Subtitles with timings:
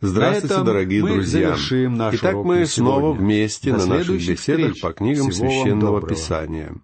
[0.00, 1.48] Здравствуйте, этом дорогие мы друзья!
[1.48, 3.20] завершим наш Итак, мы на снова сегодня.
[3.20, 4.80] вместе До на наших беседах встреч.
[4.80, 6.06] по книгам Всего Священного.
[6.06, 6.74] Писания.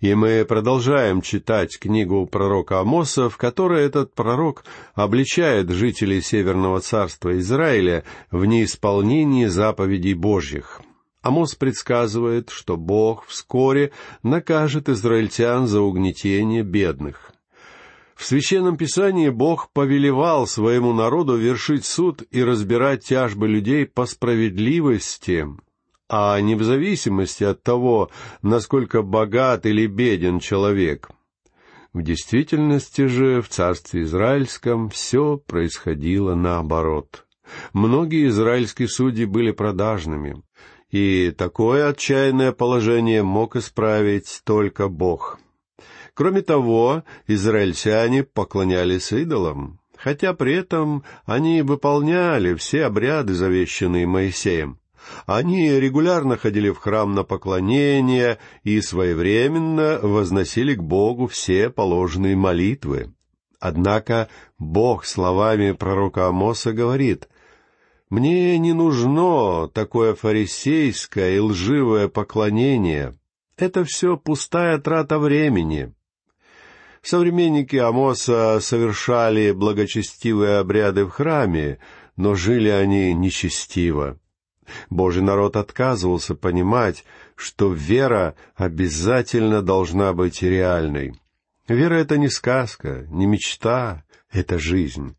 [0.00, 7.38] И мы продолжаем читать книгу пророка Амоса, в которой этот пророк обличает жителей Северного царства
[7.38, 10.82] Израиля в неисполнении заповедей Божьих.
[11.22, 13.92] Амос предсказывает, что Бог вскоре
[14.22, 17.33] накажет израильтян за угнетение бедных.
[18.16, 25.46] В Священном Писании Бог повелевал своему народу вершить суд и разбирать тяжбы людей по справедливости,
[26.08, 28.10] а не в зависимости от того,
[28.42, 31.10] насколько богат или беден человек.
[31.92, 37.26] В действительности же в царстве израильском все происходило наоборот.
[37.72, 40.42] Многие израильские судьи были продажными,
[40.90, 45.38] и такое отчаянное положение мог исправить только Бог.
[46.14, 54.78] Кроме того, израильтяне поклонялись идолам, хотя при этом они выполняли все обряды, завещанные Моисеем.
[55.26, 63.12] Они регулярно ходили в храм на поклонение и своевременно возносили к Богу все положенные молитвы.
[63.58, 67.28] Однако Бог словами пророка Амоса говорит,
[68.08, 73.14] «Мне не нужно такое фарисейское и лживое поклонение.
[73.56, 75.92] Это все пустая трата времени».
[77.04, 81.78] Современники Амоса совершали благочестивые обряды в храме,
[82.16, 84.18] но жили они нечестиво.
[84.88, 87.04] Божий народ отказывался понимать,
[87.36, 91.12] что вера обязательно должна быть реальной.
[91.68, 95.14] Вера— это не сказка, не мечта, это жизнь.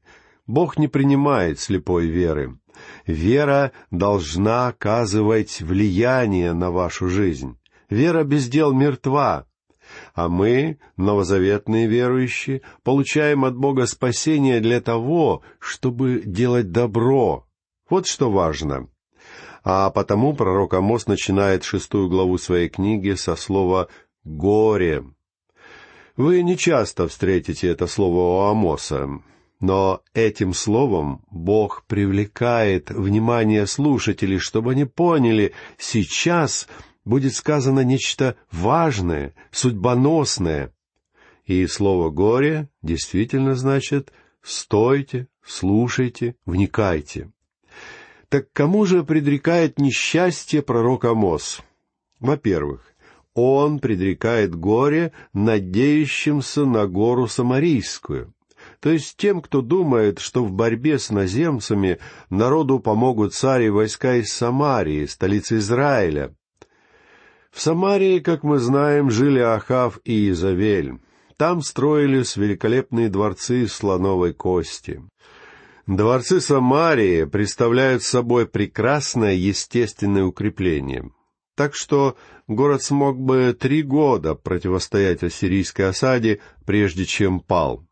[0.47, 2.57] Бог не принимает слепой веры.
[3.05, 7.59] Вера должна оказывать влияние на вашу жизнь.
[7.91, 9.45] Вера без дел мертва.
[10.13, 17.45] А мы, новозаветные верующие, получаем от Бога спасение для того, чтобы делать добро.
[17.89, 18.87] Вот что важно.
[19.63, 23.87] А потому пророк Амос начинает шестую главу своей книги со слова
[24.23, 25.03] «горе».
[26.17, 29.09] Вы не часто встретите это слово у Амоса,
[29.59, 36.67] но этим словом Бог привлекает внимание слушателей, чтобы они поняли, сейчас
[37.05, 40.73] будет сказано нечто важное, судьбоносное.
[41.45, 44.11] И слово «горе» действительно значит
[44.41, 47.31] «стойте, слушайте, вникайте».
[48.29, 51.61] Так кому же предрекает несчастье пророк Амос?
[52.19, 52.95] Во-первых,
[53.35, 58.33] он предрекает горе надеющимся на гору Самарийскую,
[58.79, 61.99] то есть тем, кто думает, что в борьбе с наземцами
[62.29, 66.33] народу помогут цари войска из Самарии, столицы Израиля.
[67.55, 70.99] В Самарии, как мы знаем, жили Ахав и Изавель.
[71.37, 75.01] Там строились великолепные дворцы из слоновой кости.
[75.87, 81.09] Дворцы Самарии представляют собой прекрасное естественное укрепление.
[81.55, 82.17] Так что
[82.49, 87.85] город смог бы три года противостоять ассирийской осаде, прежде чем пал.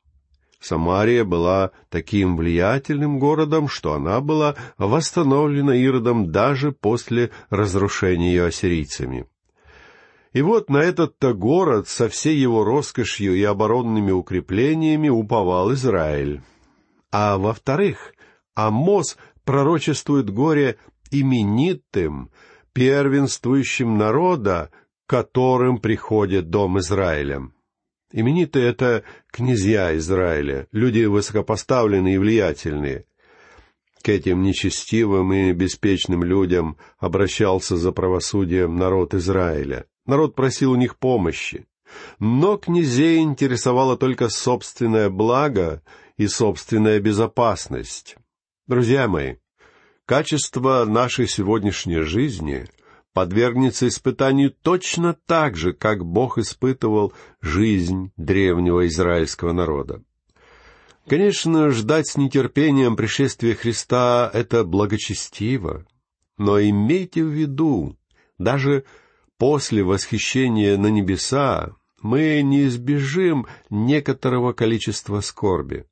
[0.59, 9.25] Самария была таким влиятельным городом, что она была восстановлена Иродом даже после разрушения ее ассирийцами.
[10.33, 16.41] И вот на этот-то город со всей его роскошью и оборонными укреплениями уповал Израиль.
[17.11, 18.15] А во-вторых,
[18.55, 20.77] Амос пророчествует горе
[21.11, 22.31] именитым,
[22.73, 24.71] первенствующим народа,
[25.05, 27.51] которым приходит дом Израиля.
[28.11, 33.05] Именитые— это князья Израиля, люди высокопоставленные и влиятельные.
[34.01, 39.85] К этим нечестивым и беспечным людям обращался за правосудием народ Израиля.
[40.05, 41.65] Народ просил у них помощи.
[42.19, 45.81] Но князей интересовало только собственное благо
[46.17, 48.17] и собственная безопасность.
[48.67, 49.35] Друзья мои,
[50.05, 52.65] качество нашей сегодняшней жизни
[53.13, 60.03] подвергнется испытанию точно так же, как Бог испытывал жизнь древнего израильского народа.
[61.07, 65.85] Конечно, ждать с нетерпением пришествия Христа— это благочестиво,
[66.37, 67.97] но имейте в виду,
[68.39, 68.85] даже
[69.43, 75.85] после восхищения на небеса мы не избежим некоторого количества скорби.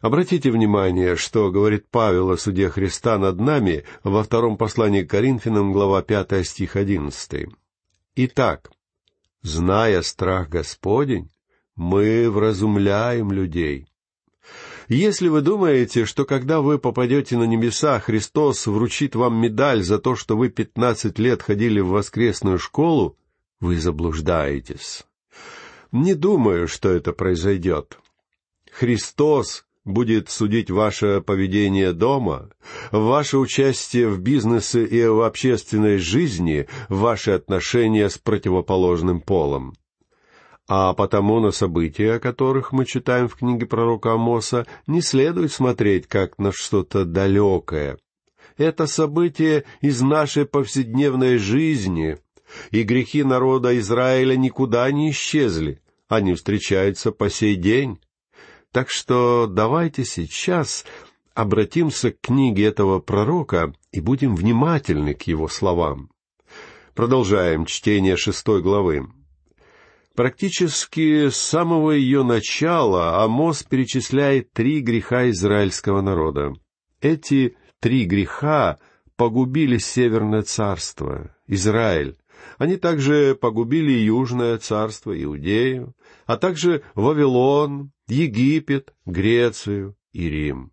[0.00, 5.72] Обратите внимание, что говорит Павел о суде Христа над нами во втором послании к Коринфянам,
[5.72, 7.46] глава 5, стих 11.
[8.16, 8.72] «Итак,
[9.42, 11.30] зная страх Господень,
[11.76, 13.86] мы вразумляем людей».
[14.88, 20.16] Если вы думаете, что когда вы попадете на небеса, Христос вручит вам медаль за то,
[20.16, 23.18] что вы пятнадцать лет ходили в воскресную школу,
[23.60, 25.04] вы заблуждаетесь.
[25.92, 27.98] Не думаю, что это произойдет.
[28.72, 32.50] Христос будет судить ваше поведение дома,
[32.90, 39.74] ваше участие в бизнесе и в общественной жизни, ваши отношения с противоположным полом.
[40.68, 46.06] А потому на события, о которых мы читаем в книге пророка Амоса, не следует смотреть
[46.06, 47.98] как на что-то далекое.
[48.58, 52.18] Это событие из нашей повседневной жизни,
[52.70, 57.98] и грехи народа Израиля никуда не исчезли, они встречаются по сей день.
[58.70, 60.84] Так что давайте сейчас
[61.34, 66.10] обратимся к книге этого пророка и будем внимательны к его словам.
[66.94, 69.08] Продолжаем чтение шестой главы.
[70.18, 76.54] Практически с самого ее начала Амос перечисляет три греха израильского народа.
[77.00, 78.80] Эти три греха
[79.14, 82.16] погубили Северное царство, Израиль.
[82.56, 85.94] Они также погубили Южное царство, Иудею,
[86.26, 90.72] а также Вавилон, Египет, Грецию и Рим.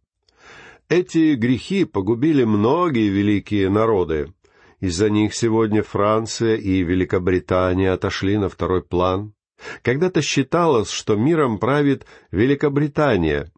[0.90, 4.34] Эти грехи погубили многие великие народы.
[4.80, 9.35] Из-за них сегодня Франция и Великобритания отошли на второй план.
[9.82, 13.52] Когда-то считалось, что миром правит Великобритания,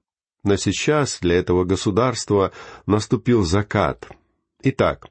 [0.43, 2.51] но сейчас для этого государства
[2.85, 4.07] наступил закат.
[4.63, 5.07] Итак,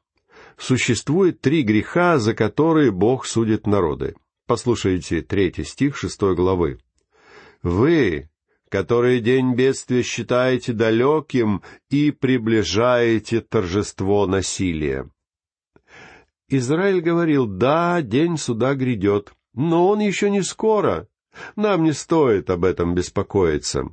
[0.56, 4.14] существует три греха, за которые Бог судит народы.
[4.46, 6.78] Послушайте третий стих шестой главы.
[7.62, 8.30] «Вы,
[8.68, 15.10] которые день бедствия считаете далеким и приближаете торжество насилия».
[16.48, 21.08] Израиль говорил, да, день суда грядет, но он еще не скоро.
[21.56, 23.88] Нам не стоит об этом беспокоиться.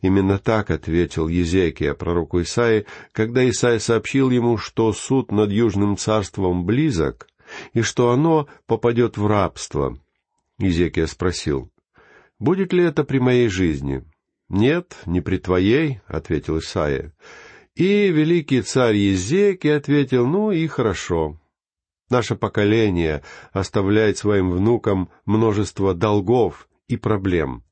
[0.00, 6.64] Именно так ответил Езекия пророку Исаи, когда Исаия сообщил ему, что суд над Южным царством
[6.64, 7.26] близок,
[7.74, 9.98] и что оно попадет в рабство.
[10.58, 11.70] Езекия спросил,
[12.38, 14.04] «Будет ли это при моей жизни?»
[14.48, 17.12] «Нет, не при твоей»,— ответил Исаия.
[17.74, 21.40] И великий царь Езекий ответил, «Ну и хорошо,
[22.10, 23.22] Наше поколение
[23.52, 27.64] оставляет своим внукам множество долгов и проблем.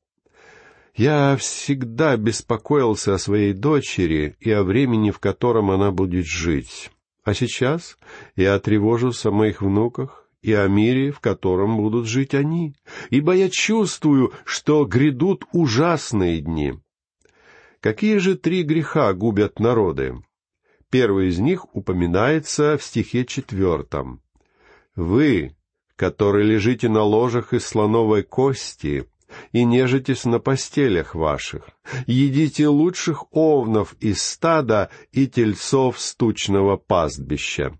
[0.95, 6.91] Я всегда беспокоился о своей дочери и о времени, в котором она будет жить.
[7.23, 7.97] А сейчас
[8.35, 12.75] я тревожусь о моих внуках и о мире, в котором будут жить они,
[13.09, 16.73] ибо я чувствую, что грядут ужасные дни.
[17.79, 20.15] Какие же три греха губят народы?
[20.91, 24.21] Первый из них упоминается в стихе четвертом.
[24.93, 25.55] Вы,
[25.95, 29.07] которые лежите на ложах из слоновой кости
[29.53, 31.69] и нежитесь на постелях ваших,
[32.07, 37.79] едите лучших овнов из стада и тельцов стучного пастбища.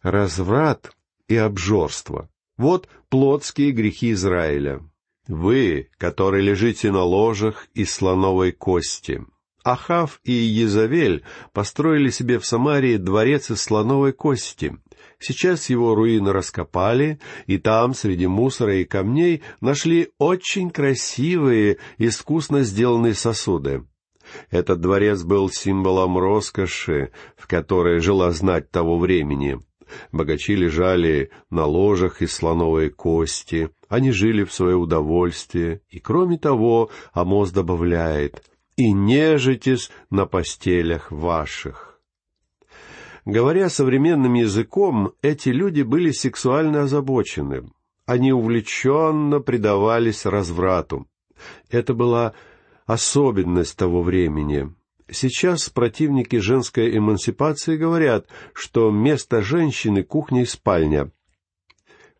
[0.00, 0.96] Разврат
[1.26, 4.88] и обжорство— вот плотские грехи Израиля.
[5.26, 9.24] Вы, которые лежите на ложах из слоновой кости.
[9.64, 14.76] Ахав и Езавель построили себе в Самарии дворец из слоновой кости,
[15.18, 23.14] Сейчас его руины раскопали, и там, среди мусора и камней, нашли очень красивые, искусно сделанные
[23.14, 23.86] сосуды.
[24.50, 29.60] Этот дворец был символом роскоши, в которой жила знать того времени.
[30.12, 36.90] Богачи лежали на ложах из слоновой кости, они жили в свое удовольствие, и, кроме того,
[37.12, 38.42] Амос добавляет,
[38.76, 42.00] «И нежитесь на постелях ваших».
[43.24, 47.70] Говоря современным языком, эти люди были сексуально озабочены.
[48.04, 51.06] Они увлеченно предавались разврату.
[51.70, 52.34] Это была
[52.84, 54.74] особенность того времени.
[55.10, 61.10] Сейчас противники женской эмансипации говорят, что место женщины— кухня и спальня.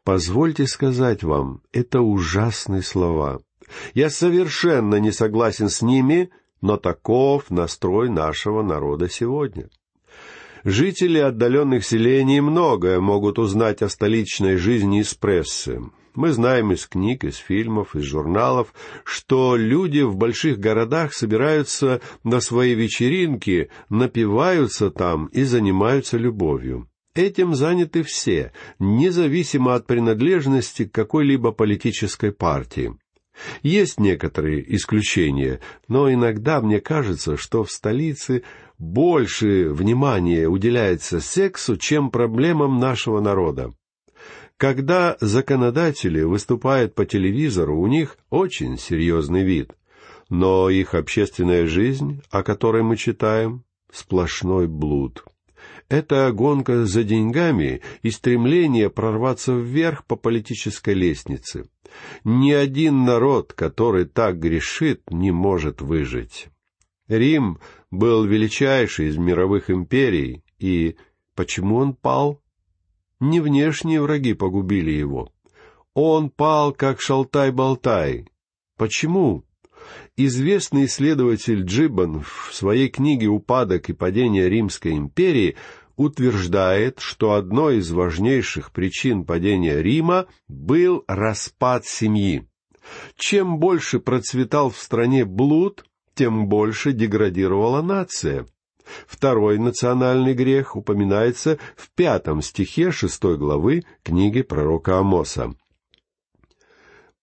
[0.04, 3.40] Позвольте сказать вам, это ужасные слова.
[3.94, 6.30] Я совершенно не согласен с ними,
[6.64, 9.68] но таков настрой нашего народа сегодня.
[10.64, 15.82] Жители отдаленных селений многое могут узнать о столичной жизни из прессы.
[16.14, 18.72] Мы знаем из книг, из фильмов, из журналов,
[19.04, 26.88] что люди в больших городах собираются на свои вечеринки, напиваются там и занимаются любовью.
[27.14, 32.96] Этим заняты все, независимо от принадлежности к какой-либо политической партии.
[33.62, 38.42] Есть некоторые исключения, но иногда мне кажется, что в столице
[38.78, 43.74] больше внимания уделяется сексу, чем проблемам нашего народа.
[44.56, 49.72] Когда законодатели выступают по телевизору, у них очень серьезный вид,
[50.28, 55.24] но их общественная жизнь, о которой мы читаем, сплошной блуд.
[55.88, 61.68] Это гонка за деньгами и стремление прорваться вверх по политической лестнице.
[62.24, 66.48] Ни один народ, который так грешит, не может выжить.
[67.06, 67.58] Рим
[67.90, 70.96] был величайший из мировых империй, и
[71.34, 72.40] почему он пал?
[73.20, 75.32] Не внешние враги погубили его.
[75.92, 78.26] Он пал, как шалтай-болтай.
[78.76, 79.44] Почему?
[80.16, 85.56] Известный исследователь Джибан в своей книге «Упадок и падение Римской империи»
[85.96, 92.46] утверждает, что одной из важнейших причин падения Рима был распад семьи.
[93.16, 98.46] Чем больше процветал в стране блуд, тем больше деградировала нация.
[99.06, 105.54] Второй национальный грех упоминается в пятом стихе шестой главы книги пророка Амоса.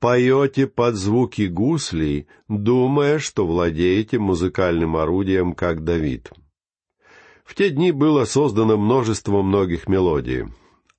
[0.02, 6.32] «Поете под звуки гуслей, думая, что владеете музыкальным орудием, как Давид».
[7.44, 10.46] В те дни было создано множество многих мелодий.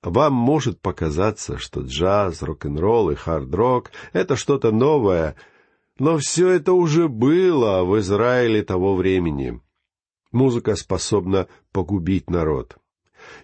[0.02, 5.34] Вам может показаться, что джаз, рок-н-ролл и хард-рок— это что-то новое,
[5.98, 9.60] но все это уже было в Израиле того времени.
[10.30, 12.76] Музыка способна погубить народ.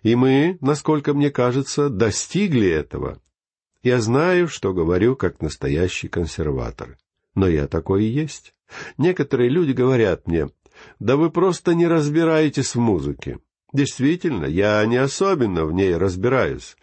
[0.05, 3.19] И мы, насколько мне кажется, достигли этого.
[3.83, 6.99] Я знаю, что говорю как настоящий консерватор.
[7.35, 8.55] Но я такой и есть.
[8.97, 10.51] Некоторые люди говорят мне,
[10.99, 13.39] да вы просто не разбираетесь в музыке.
[13.73, 16.77] Действительно, я не особенно в ней разбираюсь.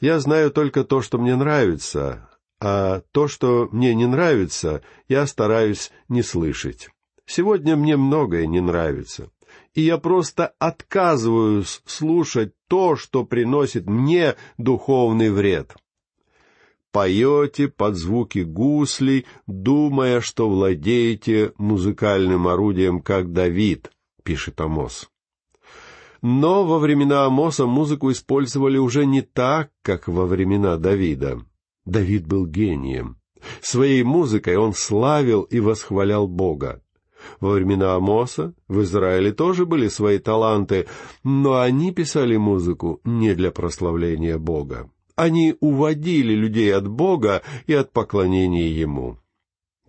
[0.00, 2.28] Я знаю только то, что мне нравится,
[2.60, 6.88] а то, что мне не нравится, я стараюсь не слышать.
[7.24, 9.30] Сегодня мне многое не нравится
[9.76, 15.76] и я просто отказываюсь слушать то, что приносит мне духовный вред.
[16.96, 23.90] Поете под звуки гуслей, думая, что владеете музыкальным орудием, как Давид,
[24.22, 25.10] пишет Амос.
[26.22, 31.42] Но во времена Амоса музыку использовали уже не так, как во времена Давида.
[31.84, 33.18] Давид был гением.
[33.60, 36.82] Своей музыкой он славил и восхвалял Бога.
[37.40, 40.86] Во времена Амоса в Израиле тоже были свои таланты,
[41.22, 44.90] но они писали музыку не для прославления Бога.
[45.16, 49.18] Они уводили людей от Бога и от поклонения Ему.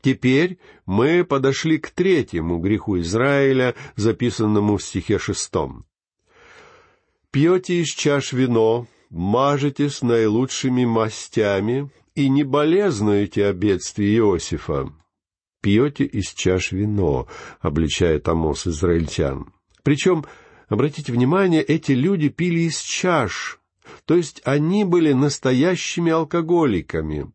[0.02, 5.86] Теперь мы подошли к третьему греху Израиля, записанному в стихе шестом.
[7.30, 14.94] «Пьете из чаш вино, мажетесь наилучшими мастями и не болезнуете о бедствии Иосифа,
[15.62, 17.28] пьете из чаш вино»,—
[17.60, 19.52] обличает Амос израильтян.
[19.84, 20.26] Причем,
[20.70, 23.60] обратите внимание, эти люди пили из чаш,
[24.06, 27.32] то есть они были настоящими алкоголиками.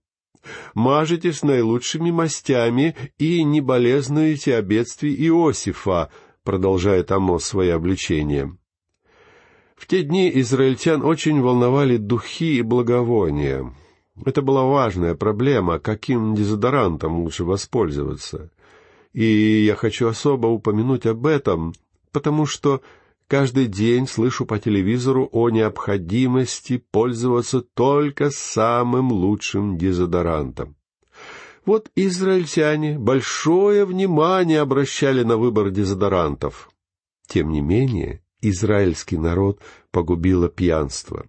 [0.75, 6.11] «Мажетесь наилучшими мастями и не болезнуете о бедствии Иосифа»,—
[6.45, 8.57] продолжает Амос свое обличение.
[9.77, 13.75] В те дни израильтян очень волновали духи и благовония.
[14.25, 18.51] Это была важная проблема, каким дезодорантом лучше воспользоваться.
[19.13, 19.25] И
[19.65, 21.73] я хочу особо упомянуть об этом,
[22.13, 22.83] потому что
[23.29, 30.77] каждый день слышу по телевизору о необходимости пользоваться только самым лучшим дезодорантом.
[31.65, 36.71] Вот израильтяне большое внимание обращали на выбор дезодорантов.
[37.27, 39.61] Тем не менее, израильский народ
[39.91, 41.27] погубило пьянство.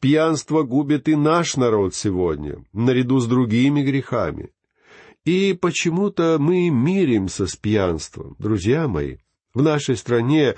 [0.00, 4.50] Пьянство губит и наш народ сегодня, наряду с другими грехами.
[5.24, 9.18] И почему-то мы миримся с пьянством, друзья мои.
[9.54, 10.54] В нашей стране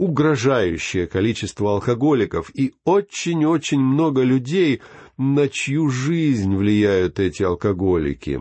[0.00, 4.80] угрожающее количество алкоголиков и очень-очень много людей,
[5.18, 8.40] на чью жизнь влияют эти алкоголики.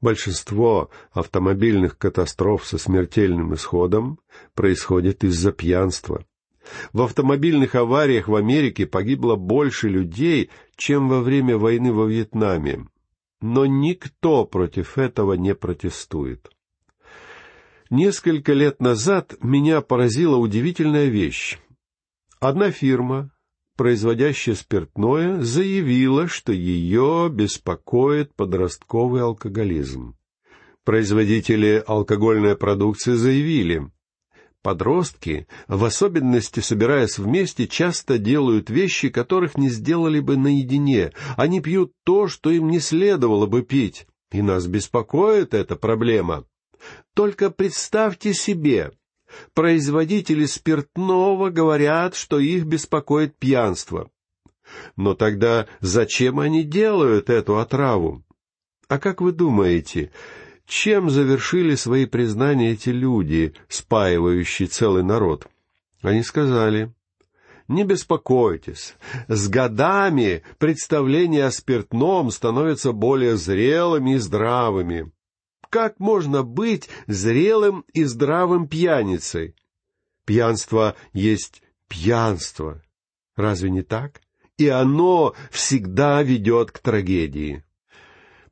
[0.00, 4.18] Большинство автомобильных катастроф со смертельным исходом
[4.54, 6.24] происходит из-за пьянства.
[6.94, 12.86] В автомобильных авариях в Америке погибло больше людей, чем во время войны во Вьетнаме.
[13.42, 16.50] Но никто против этого не протестует.
[17.90, 21.58] Несколько лет назад меня поразила удивительная вещь.
[22.38, 23.32] Одна фирма,
[23.76, 30.16] производящая спиртное, заявила, что ее беспокоит подростковый алкоголизм.
[30.84, 33.90] Производители алкогольной продукции заявили,
[34.62, 41.12] Подростки, в особенности собираясь вместе, часто делают вещи, которых не сделали бы наедине.
[41.38, 44.06] Они пьют то, что им не следовало бы пить.
[44.30, 46.44] И нас беспокоит эта проблема.
[47.14, 48.92] Только представьте себе,
[49.54, 54.10] производители спиртного говорят, что их беспокоит пьянство.
[54.96, 58.24] Но тогда зачем они делают эту отраву?
[58.88, 60.10] А как вы думаете,
[60.66, 65.46] чем завершили свои признания эти люди, спаивающие целый народ?
[66.02, 66.92] Они сказали,
[67.68, 68.96] «Не беспокойтесь,
[69.28, 75.12] с годами представления о спиртном становятся более зрелыми и здравыми.
[75.70, 79.54] Как можно быть зрелым и здравым пьяницей?
[80.26, 82.82] Пьянство есть пьянство.
[83.36, 84.20] Разве не так?
[84.58, 87.64] И оно всегда ведет к трагедии.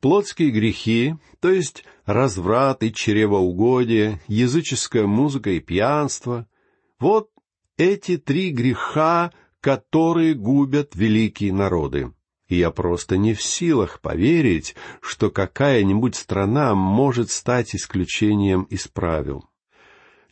[0.00, 6.46] Плотские грехи, то есть разврат и чревоугодие, языческая музыка и пьянство—
[7.00, 7.30] вот
[7.76, 12.12] эти три греха, которые губят великие народы.
[12.48, 19.44] И я просто не в силах поверить, что какая-нибудь страна может стать исключением из правил.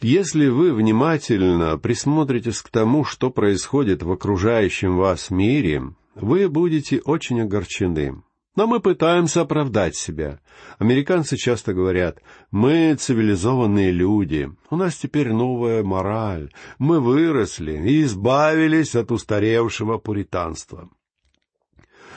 [0.01, 7.43] Если вы внимательно присмотритесь к тому, что происходит в окружающем вас мире, вы будете очень
[7.43, 8.23] огорчены.
[8.57, 10.41] Но мы пытаемся оправдать себя.
[10.79, 18.95] Американцы часто говорят, мы цивилизованные люди, у нас теперь новая мораль, мы выросли и избавились
[18.95, 20.89] от устаревшего пуританства.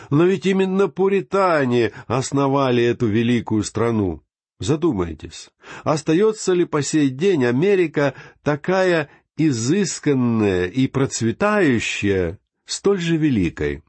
[0.10, 4.24] Но ведь именно пуритане основали эту великую страну.
[4.60, 5.50] Задумайтесь,
[5.84, 8.13] остается ли по сей день Америка
[8.44, 13.84] такая изысканная и процветающая, столь же великой?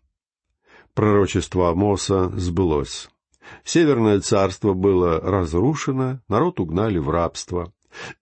[0.94, 3.08] Пророчество Амоса сбылось.
[3.64, 7.72] Северное царство было разрушено, народ угнали в рабство.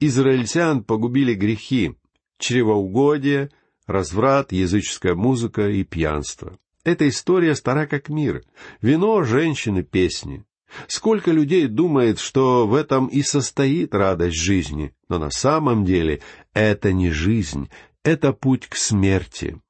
[0.00, 1.96] Израильтян погубили грехи,
[2.38, 3.50] чревоугодие,
[3.86, 6.58] разврат, языческая музыка и пьянство.
[6.84, 8.42] Эта история стара как мир.
[8.80, 10.44] Вино, женщины, песни.
[10.86, 16.20] Сколько людей думает, что в этом и состоит радость жизни, но на самом деле
[16.52, 17.70] это не жизнь,
[18.04, 19.60] это путь к смерти.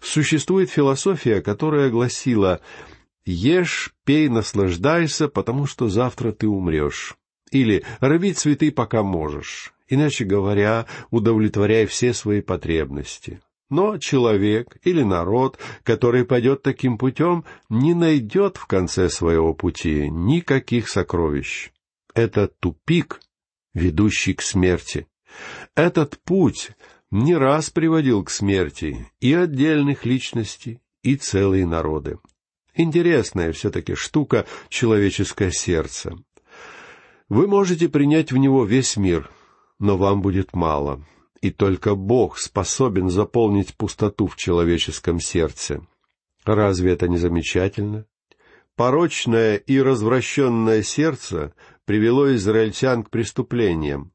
[0.00, 2.60] Существует философия, которая гласила
[3.24, 7.16] «Ешь, пей, наслаждайся, потому что завтра ты умрешь».
[7.50, 9.72] Или «Рви цветы, пока можешь».
[9.88, 13.40] Иначе говоря, удовлетворяй все свои потребности.
[13.72, 20.90] Но человек или народ, который пойдет таким путем, не найдет в конце своего пути никаких
[20.90, 21.70] сокровищ.
[22.12, 23.22] Это тупик,
[23.72, 25.06] ведущий к смерти.
[25.74, 26.72] Этот путь
[27.10, 32.18] не раз приводил к смерти и отдельных личностей, и целые народы.
[32.74, 36.14] Интересная все-таки штука человеческое сердце.
[37.30, 39.30] Вы можете принять в него весь мир,
[39.78, 41.02] но вам будет мало
[41.42, 45.84] и только Бог способен заполнить пустоту в человеческом сердце.
[46.44, 48.06] Разве это не замечательно?
[48.76, 51.52] Порочное и развращенное сердце
[51.84, 54.12] привело израильтян к преступлениям,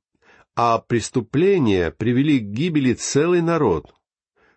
[0.55, 3.93] а преступления привели к гибели целый народ.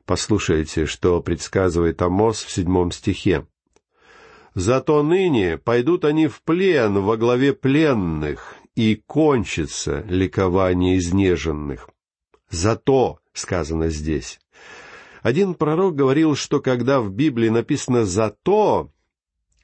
[0.06, 3.46] Послушайте, что предсказывает Амос в седьмом стихе.
[4.54, 11.88] «Зато ныне пойдут они в плен во главе пленных, и кончится ликование изнеженных».
[12.50, 14.40] «Зато», сказано здесь.
[15.22, 18.90] Один пророк говорил, что когда в Библии написано «зато»,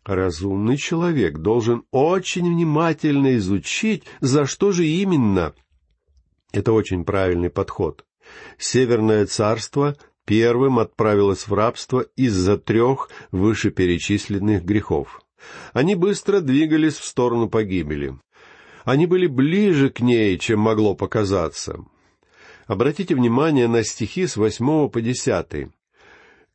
[0.04, 5.54] разумный человек должен очень внимательно изучить, за что же именно.
[6.52, 8.04] Это очень правильный подход.
[8.58, 15.22] Северное царство первым отправилось в рабство из-за трех вышеперечисленных грехов.
[15.72, 18.18] Они быстро двигались в сторону погибели.
[18.84, 21.84] Они были ближе к ней, чем могло показаться.
[22.66, 25.70] Обратите внимание на стихи с восьмого по десятый.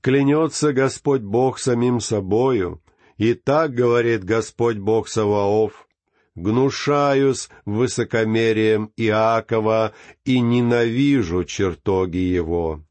[0.01, 2.81] «Клянется Господь Бог самим собою,
[3.17, 5.87] и так говорит Господь Бог Саваоф,
[6.35, 9.93] гнушаюсь высокомерием Иакова
[10.25, 12.83] и ненавижу чертоги его,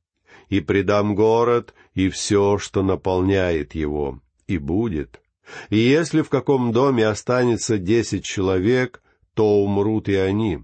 [0.49, 5.21] и предам город и все, что наполняет его, и будет.
[5.69, 9.03] И если в каком доме останется десять человек,
[9.35, 10.61] то умрут и они,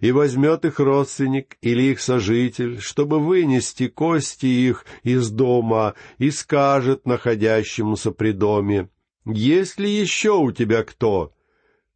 [0.00, 7.06] и возьмет их родственник или их сожитель, чтобы вынести кости их из дома, и скажет
[7.06, 8.88] находящемуся при доме,
[9.24, 11.32] «Есть ли еще у тебя кто?»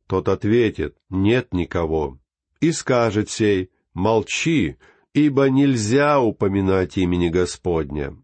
[0.07, 2.19] Тот ответит, «Нет никого».
[2.61, 4.77] И скажет сей, «Молчи,
[5.15, 8.17] ибо нельзя упоминать имени Господня».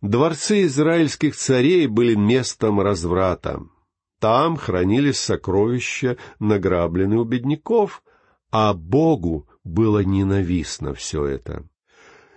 [0.00, 3.60] Дворцы израильских царей были местом разврата.
[4.20, 8.02] Там хранились сокровища, награбленные у бедняков,
[8.50, 11.64] а Богу было ненавистно все это.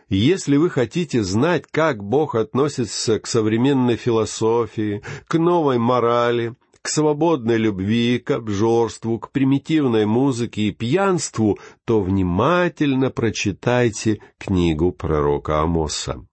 [0.09, 7.57] Если вы хотите знать, как Бог относится к современной философии, к новой морали, к свободной
[7.57, 16.25] любви, к обжорству, к примитивной музыке и пьянству, то внимательно прочитайте книгу пророка Амоса.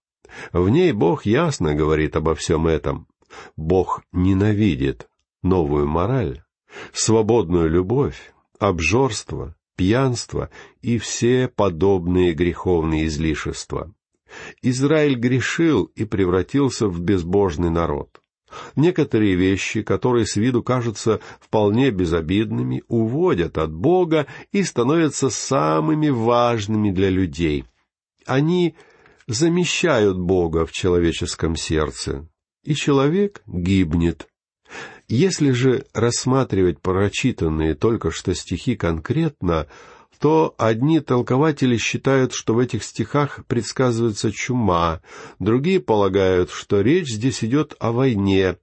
[0.52, 3.06] В ней Бог ясно говорит обо всем этом.
[3.56, 5.08] Бог ненавидит
[5.42, 6.42] новую мораль,
[6.92, 10.50] свободную любовь, обжорство, пьянство
[10.82, 13.94] и все подобные греховные излишества.
[14.60, 18.20] Израиль грешил и превратился в безбожный народ.
[18.76, 26.90] Некоторые вещи, которые с виду кажутся вполне безобидными, уводят от Бога и становятся самыми важными
[26.90, 27.64] для людей.
[28.26, 28.74] Они
[29.26, 32.28] замещают Бога в человеческом сердце,
[32.64, 34.28] и человек гибнет.
[35.08, 39.66] Если же рассматривать прочитанные только что стихи конкретно,
[40.20, 45.00] то одни толкователи считают, что в этих стихах предсказывается чума,
[45.38, 48.58] другие полагают, что речь здесь идет о войне.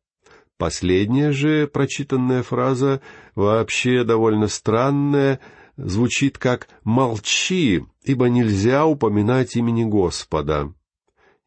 [0.58, 3.02] Последняя же прочитанная фраза
[3.34, 5.40] вообще довольно странная,
[5.78, 10.74] звучит как «молчи, ибо нельзя упоминать имени Господа».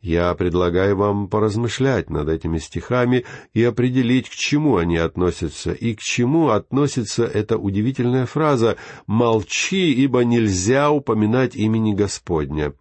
[0.00, 6.00] Я предлагаю вам поразмышлять над этими стихами и определить, к чему они относятся, и к
[6.00, 8.76] чему относится эта удивительная фраза
[9.08, 12.74] «молчи, ибо нельзя упоминать имени Господня».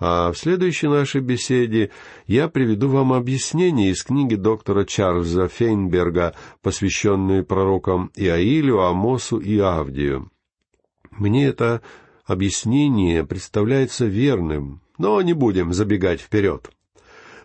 [0.00, 1.90] А в следующей нашей беседе
[2.26, 10.32] я приведу вам объяснение из книги доктора Чарльза Фейнберга, посвященной пророкам Иаилю, Амосу и Авдию.
[11.12, 11.80] Мне это
[12.26, 16.70] объяснение представляется верным, но не будем забегать вперед.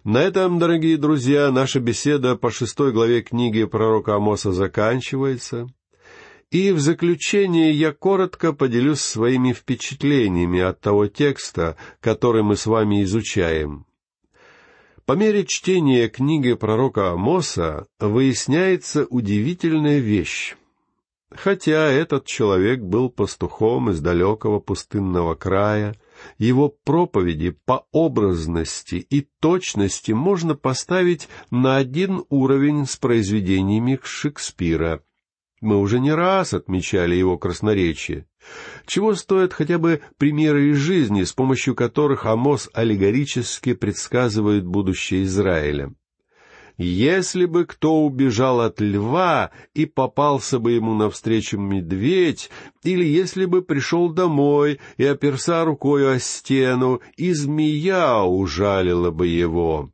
[0.04, 5.68] На этом, дорогие друзья, наша беседа по шестой главе книги пророка Амоса заканчивается.
[6.52, 13.04] И в заключение я коротко поделюсь своими впечатлениями от того текста, который мы с вами
[13.04, 13.86] изучаем.
[15.06, 20.56] По мере чтения книги пророка Амоса выясняется удивительная вещь.
[21.32, 25.96] Хотя этот человек был пастухом из далекого пустынного края,
[26.38, 35.02] его проповеди по образности и точности можно поставить на один уровень с произведениями Шекспира.
[35.62, 38.26] Мы уже не раз отмечали его красноречие.
[38.86, 45.94] Чего стоят хотя бы примеры из жизни, с помощью которых Амос аллегорически предсказывает будущее Израиля.
[46.82, 52.50] Если бы кто убежал от льва и попался бы ему навстречу медведь,
[52.84, 59.92] или если бы пришел домой и оперся рукою о стену, и змея ужалила бы его.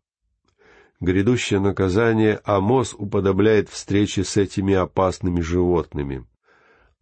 [1.00, 6.28] Грядущее наказание Амос уподобляет встрече с этими опасными животными.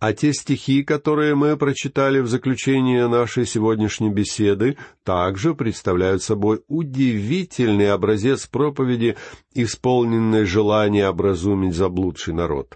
[0.03, 7.89] А те стихи, которые мы прочитали в заключение нашей сегодняшней беседы, также представляют собой удивительный
[7.89, 9.15] образец проповеди,
[9.53, 12.75] исполненной желания образумить заблудший народ.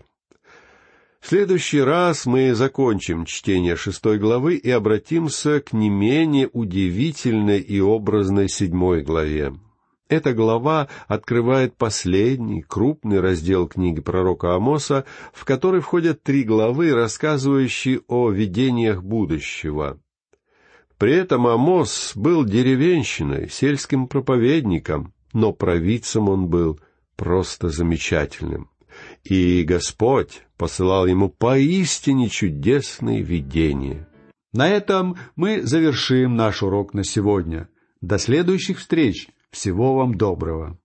[1.19, 7.81] В следующий раз мы закончим чтение шестой главы и обратимся к не менее удивительной и
[7.81, 9.53] образной седьмой главе.
[10.09, 18.01] Эта глава открывает последний, крупный раздел книги пророка Амоса, в который входят три главы, рассказывающие
[18.07, 19.99] о видениях будущего.
[20.97, 26.79] При этом Амос был деревенщиной, сельским проповедником, но провидцем он был
[27.17, 28.69] просто замечательным.
[29.25, 34.07] И Господь посылал ему поистине чудесные видения.
[34.53, 37.67] На этом мы завершим наш урок на сегодня.
[37.99, 39.27] До следующих встреч!
[39.51, 40.79] Всего вам доброго!